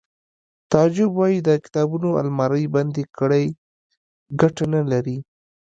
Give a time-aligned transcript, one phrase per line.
[0.71, 3.45] تعجب وایی د کتابونو المارۍ بندې کړئ
[4.41, 5.17] ګټه نلري